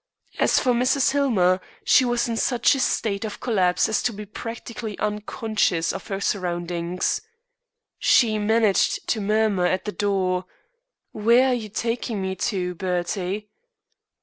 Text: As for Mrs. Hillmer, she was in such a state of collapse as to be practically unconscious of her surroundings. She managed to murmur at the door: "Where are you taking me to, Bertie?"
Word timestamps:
As 0.39 0.57
for 0.57 0.71
Mrs. 0.73 1.11
Hillmer, 1.11 1.59
she 1.83 2.05
was 2.05 2.27
in 2.27 2.35
such 2.35 2.73
a 2.73 2.79
state 2.79 3.23
of 3.23 3.39
collapse 3.39 3.87
as 3.87 4.01
to 4.01 4.11
be 4.11 4.25
practically 4.25 4.97
unconscious 4.97 5.93
of 5.93 6.07
her 6.07 6.19
surroundings. 6.19 7.21
She 7.99 8.39
managed 8.39 9.07
to 9.09 9.21
murmur 9.21 9.67
at 9.67 9.85
the 9.85 9.91
door: 9.91 10.45
"Where 11.11 11.49
are 11.49 11.53
you 11.53 11.69
taking 11.69 12.19
me 12.19 12.33
to, 12.35 12.73
Bertie?" 12.73 13.47